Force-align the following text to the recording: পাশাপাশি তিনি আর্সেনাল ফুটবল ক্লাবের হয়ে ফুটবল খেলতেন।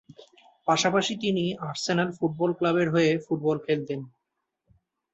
পাশাপাশি 0.67 1.13
তিনি 1.23 1.43
আর্সেনাল 1.67 2.09
ফুটবল 2.17 2.51
ক্লাবের 2.57 2.87
হয়ে 2.93 3.11
ফুটবল 3.25 3.57
খেলতেন। 3.65 3.99